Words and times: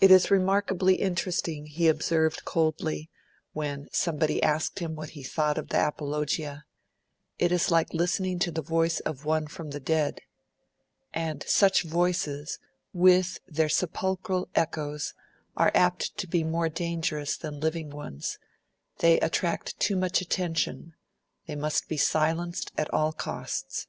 'It 0.00 0.10
is 0.10 0.28
remarkably 0.28 0.96
interesting,' 0.96 1.66
he 1.66 1.86
observed 1.86 2.44
coldly, 2.44 3.08
when 3.52 3.86
somebody 3.92 4.42
asked 4.42 4.80
him 4.80 4.96
what 4.96 5.10
he 5.10 5.22
thought 5.22 5.56
of 5.56 5.68
the 5.68 5.86
Apologia: 5.86 6.64
'it 7.38 7.52
is 7.52 7.70
like 7.70 7.94
listening 7.94 8.40
to 8.40 8.50
the 8.50 8.60
voice 8.60 8.98
of 8.98 9.24
one 9.24 9.46
from 9.46 9.70
the 9.70 9.78
dead.' 9.78 10.20
And 11.14 11.44
such 11.46 11.84
voices, 11.84 12.58
with 12.92 13.38
their 13.46 13.68
sepulchral 13.68 14.48
echoes, 14.56 15.14
are 15.56 15.70
apt 15.76 16.16
to 16.18 16.26
be 16.26 16.42
more 16.42 16.68
dangerous 16.68 17.36
than 17.36 17.60
living 17.60 17.88
ones; 17.90 18.40
they 18.98 19.20
attract 19.20 19.78
too 19.78 19.94
much 19.94 20.20
attention; 20.20 20.94
they 21.46 21.54
must 21.54 21.86
be 21.86 21.96
silenced 21.96 22.72
at 22.76 22.92
all 22.92 23.12
costs. 23.12 23.86